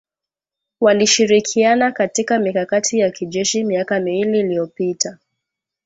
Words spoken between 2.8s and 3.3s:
ya